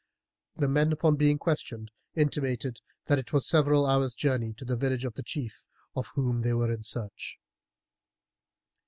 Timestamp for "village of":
4.75-5.13